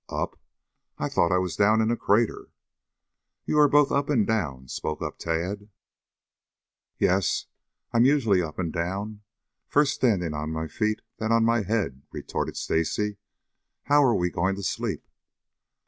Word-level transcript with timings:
"Up? 0.09 0.39
I 0.97 1.09
thought 1.09 1.31
I 1.31 1.37
was 1.37 1.55
down 1.55 1.79
in 1.79 1.91
a 1.91 1.95
crater." 1.95 2.49
"You 3.45 3.59
are 3.59 3.67
both 3.67 3.91
up 3.91 4.09
and 4.09 4.25
down," 4.25 4.67
spoke 4.67 4.99
up 4.99 5.19
Tad. 5.19 5.69
"Yes, 6.97 7.45
I'm 7.93 8.05
usually 8.05 8.41
up 8.41 8.57
and 8.57 8.73
down, 8.73 9.21
first 9.67 9.93
standing 9.93 10.33
on 10.33 10.49
my 10.51 10.67
feet 10.67 11.03
then 11.19 11.31
on 11.31 11.45
my 11.45 11.61
head," 11.61 12.01
retorted 12.11 12.57
Stacy. 12.57 13.17
"How 13.83 14.03
are 14.03 14.15
we 14.15 14.31
going 14.31 14.55
to 14.55 14.63
sleep?" 14.63 15.05